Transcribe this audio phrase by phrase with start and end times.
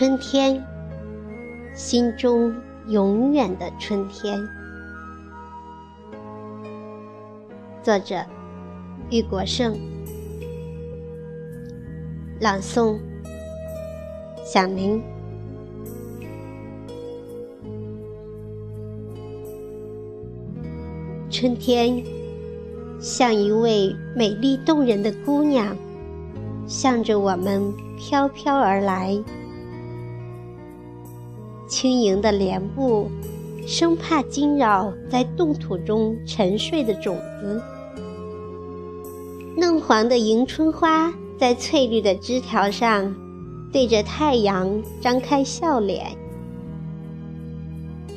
[0.00, 0.64] 春天，
[1.74, 2.54] 心中
[2.88, 4.40] 永远的春天。
[7.82, 8.24] 作者：
[9.10, 9.78] 玉国胜，
[12.40, 12.98] 朗诵：
[14.42, 15.02] 响铃。
[21.28, 22.02] 春天，
[22.98, 25.76] 像一位美丽动人的姑娘，
[26.66, 29.22] 向着我们飘飘而来。
[31.70, 33.08] 轻盈的莲步，
[33.64, 37.62] 生怕惊扰在冻土中沉睡的种子。
[39.56, 43.14] 嫩黄的迎春花在翠绿的枝条上，
[43.72, 46.08] 对着太阳张开笑脸。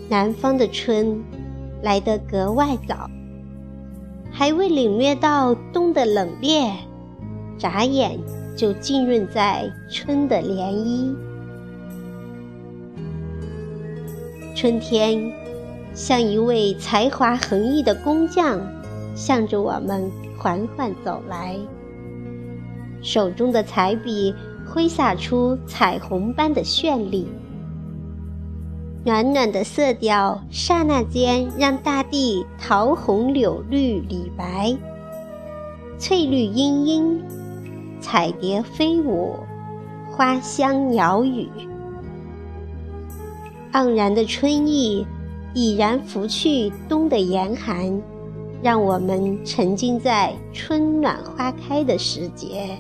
[0.09, 1.23] 南方的春，
[1.83, 3.07] 来得格外早，
[4.31, 6.71] 还未领略到冬的冷冽，
[7.59, 8.19] 眨眼
[8.57, 11.15] 就浸润在春的涟漪。
[14.63, 15.29] 春天，
[15.93, 18.61] 像一位才华横溢的工匠，
[19.13, 21.59] 向着我们缓缓走来。
[23.01, 24.33] 手中的彩笔
[24.65, 27.27] 挥洒出彩虹般的绚丽，
[29.03, 34.73] 暖暖的色调刹那间让大地桃红柳绿李白，
[35.97, 37.21] 翠绿茵茵，
[37.99, 39.35] 彩蝶飞舞，
[40.09, 41.49] 花香鸟语。
[43.73, 45.05] 盎然的春意
[45.55, 48.01] 已然拂去冬的严寒，
[48.61, 52.79] 让我们沉浸在春暖花开的时节。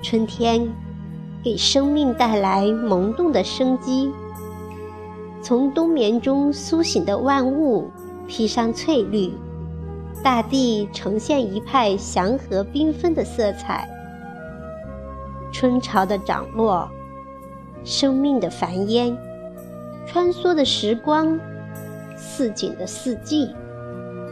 [0.00, 0.72] 春天
[1.42, 4.12] 给生命带来萌动的生机，
[5.42, 7.90] 从冬眠中苏醒的万物
[8.28, 9.32] 披上翠绿，
[10.22, 13.88] 大地呈现一派祥和缤纷的色彩。
[15.52, 16.88] 春潮的涨落。
[17.84, 19.16] 生命的繁衍，
[20.06, 21.38] 穿梭的时光，
[22.16, 23.54] 似锦的四季，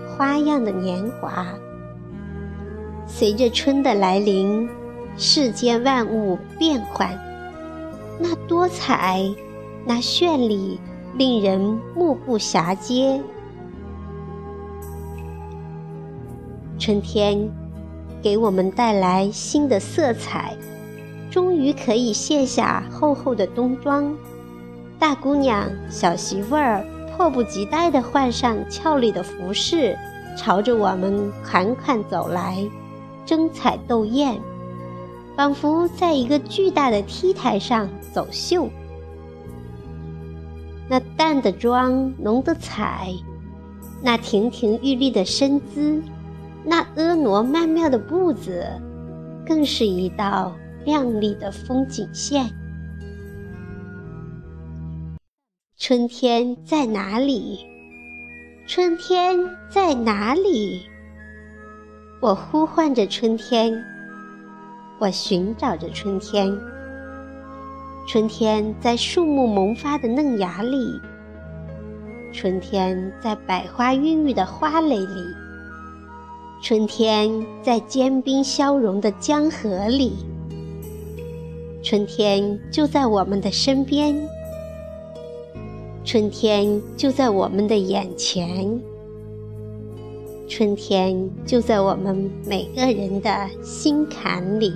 [0.08, 1.46] 花样的年华。
[3.06, 4.68] 随着春的来临，
[5.16, 7.18] 世间万物变幻，
[8.18, 9.22] 那多彩，
[9.84, 10.80] 那绚丽，
[11.16, 11.60] 令人
[11.94, 13.22] 目不暇接。
[16.78, 17.48] 春天，
[18.20, 20.54] 给我们带来新的色彩。
[21.36, 24.16] 终于可以卸下厚厚的冬装，
[24.98, 29.94] 大姑娘、小媳妇儿迫不及待地换上俏丽的服饰，
[30.34, 32.66] 朝着我们款款走来，
[33.26, 34.40] 争彩斗艳，
[35.36, 38.70] 仿佛在一个巨大的 T 台上走秀。
[40.88, 43.12] 那淡的妆，浓的彩，
[44.00, 46.02] 那亭亭玉立的身姿，
[46.64, 48.66] 那婀娜曼妙的步子，
[49.46, 50.50] 更是一道。
[50.86, 52.48] 亮丽的风景线。
[55.76, 57.58] 春天在哪里？
[58.68, 59.36] 春天
[59.68, 60.86] 在哪里？
[62.22, 63.82] 我呼唤着春天，
[65.00, 66.56] 我寻找着春天。
[68.06, 71.00] 春天在树木萌发的嫩芽里，
[72.32, 75.34] 春天在百花孕育的花蕾里，
[76.62, 80.14] 春天在坚冰消融的江河里。
[81.86, 84.20] 春天就在我们的身边，
[86.04, 88.82] 春天就在我们的眼前，
[90.48, 94.74] 春天就在我们每个人的心坎里。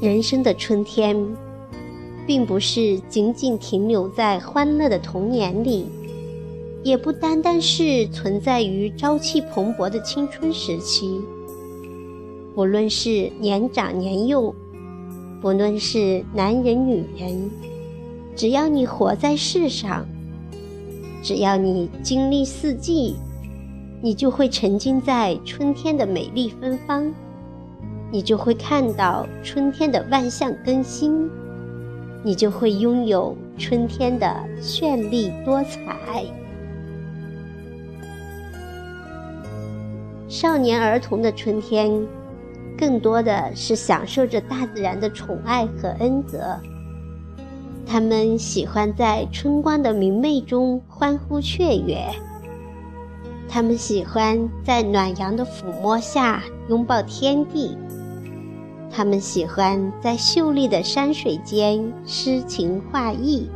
[0.00, 1.16] 人生的春天，
[2.28, 5.86] 并不是仅仅停留在欢乐的童年里，
[6.84, 11.20] 也不单单是存在于朝气蓬勃的青春时期。
[12.60, 14.54] 不论是年长年幼，
[15.40, 17.50] 不论是男人女人，
[18.36, 20.06] 只要你活在世上，
[21.22, 23.16] 只要你经历四季，
[24.02, 27.10] 你就会沉浸在春天的美丽芬芳，
[28.12, 31.30] 你就会看到春天的万象更新，
[32.22, 36.26] 你就会拥有春天的绚丽多彩。
[40.28, 42.06] 少年儿童的春天。
[42.80, 46.58] 更多的是享受着大自然的宠爱和恩泽。
[47.86, 52.06] 他们喜欢在春光的明媚中欢呼雀跃，
[53.46, 57.76] 他们喜欢在暖阳的抚摸下拥抱天地，
[58.90, 63.50] 他们喜欢在秀丽的山水间诗情画意。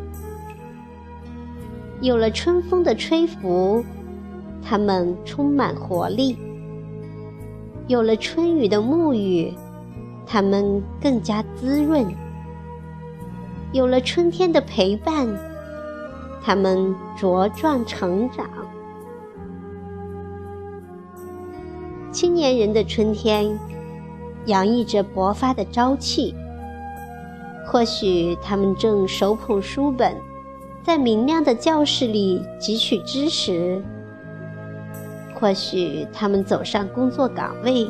[2.00, 3.82] 有了春风的吹拂，
[4.62, 6.37] 他们充满活力。
[7.87, 9.53] 有了春雨的沐浴，
[10.27, 12.07] 它们更加滋润；
[13.73, 15.29] 有了春天的陪伴，
[16.43, 18.49] 它们茁壮成长。
[22.11, 23.59] 青年人的春天，
[24.47, 26.35] 洋溢着勃发的朝气。
[27.67, 30.17] 或许他们正手捧书本，
[30.83, 33.83] 在明亮的教室里汲取知识。
[35.44, 37.87] 或许他们走上工作岗位，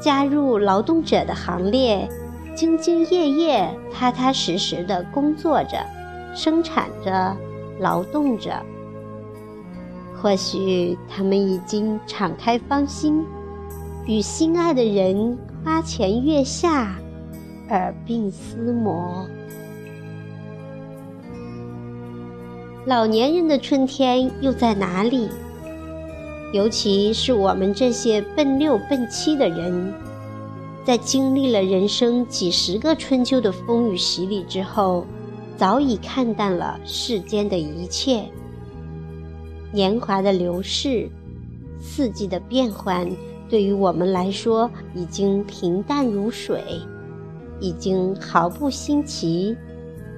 [0.00, 2.08] 加入劳动者的行列，
[2.56, 5.76] 兢兢业业、踏踏实实地工作着、
[6.34, 7.36] 生产着、
[7.80, 8.54] 劳动着。
[10.16, 13.26] 或许他们已经敞开芳心，
[14.06, 16.94] 与心爱的人花前月下，
[17.68, 19.26] 耳鬓厮磨。
[22.86, 25.28] 老年人的春天又在哪里？
[26.52, 29.94] 尤其是我们这些奔六奔七的人，
[30.84, 35.06] 在经历了人生几十个春秋的风雨洗礼之后，
[35.56, 38.24] 早已看淡了世间的一切。
[39.72, 41.08] 年华的流逝，
[41.78, 43.08] 四季的变换，
[43.48, 46.82] 对于我们来说已经平淡如水，
[47.60, 49.56] 已经毫不新奇，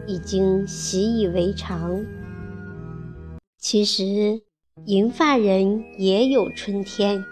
[0.07, 2.03] 已经习以为常。
[3.59, 4.41] 其实。
[4.87, 7.23] 银发人也有春天。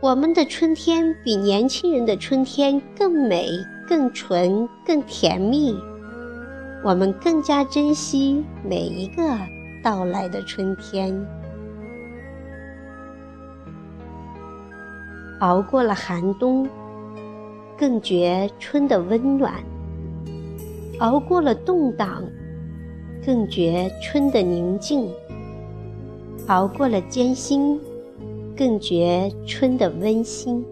[0.00, 3.48] 我们的春天比年轻人的春天更美、
[3.86, 5.78] 更纯、更甜蜜。
[6.82, 9.22] 我们更加珍惜每一个
[9.84, 11.16] 到来的春天。
[15.38, 16.68] 熬过了寒冬，
[17.78, 19.52] 更觉春的温暖；
[20.98, 22.24] 熬过了动荡，
[23.24, 25.08] 更觉春的宁静。
[26.48, 27.80] 熬过了艰辛，
[28.56, 30.64] 更觉春的温馨。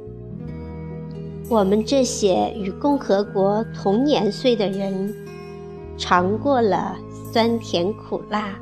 [1.48, 5.12] 我们这些与共和国同年岁的人，
[5.96, 6.96] 尝过了
[7.32, 8.54] 酸甜苦辣；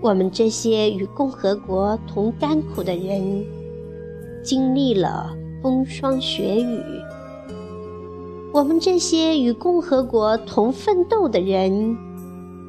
[0.00, 3.44] 我们这些与共和国同甘苦的人，
[4.42, 6.80] 经历了风霜雪雨；
[8.50, 11.94] 我们这些与共和国同奋斗的人，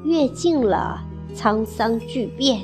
[0.04, 1.01] 阅尽了。
[1.36, 2.62] 沧桑巨变，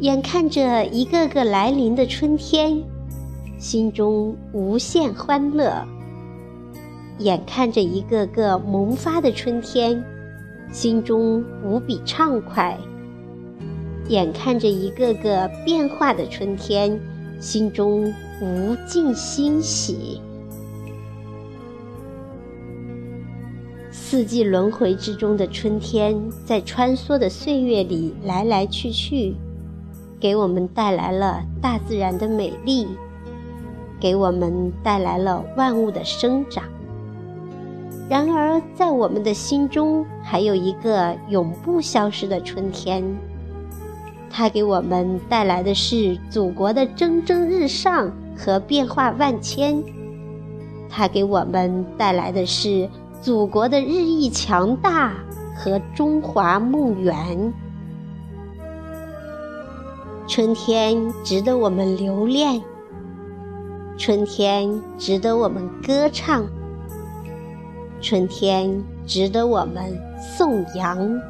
[0.00, 2.82] 眼看着一个个来临的春天，
[3.58, 5.84] 心中无限欢乐；
[7.18, 10.04] 眼看着一个个萌发的春天，
[10.70, 12.76] 心中无比畅快；
[14.08, 17.00] 眼看着一个个变化的春天，
[17.40, 18.12] 心中
[18.42, 20.20] 无尽欣喜。
[24.10, 29.36] 四季轮回之中的春天，在穿梭的岁月里来来去去，
[30.18, 32.88] 给我们带来了大自然的美丽，
[34.00, 36.64] 给我们带来了万物的生长。
[38.08, 43.04] 然而，在我们的心中，还有一个永不消失的春天，
[44.28, 49.80] 它给我们带来的是祖国的蒸蒸日上和变化万千，
[50.88, 52.88] 它给我们带来的是。
[53.20, 55.12] 祖国的日益强大
[55.54, 57.52] 和中华梦圆，
[60.26, 62.62] 春天值得我们留恋，
[63.98, 66.46] 春天值得我们歌唱，
[68.00, 71.20] 春天值得我们颂扬。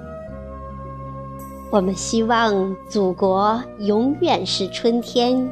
[1.73, 5.51] 我们希望祖国永远是春天。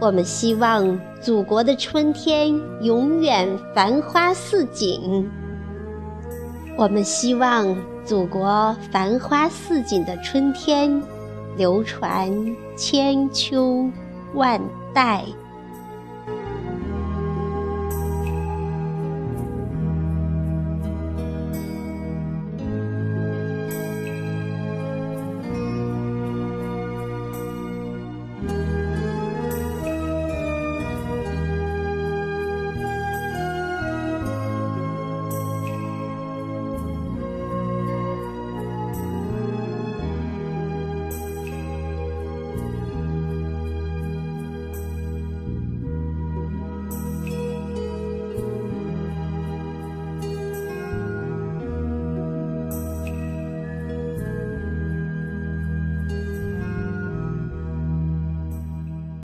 [0.00, 2.48] 我们希望祖国的春天
[2.80, 5.28] 永远繁花似锦。
[6.74, 11.02] 我们希望祖国繁花似锦的春天
[11.54, 12.32] 流传
[12.74, 13.86] 千秋
[14.32, 14.58] 万
[14.94, 15.22] 代。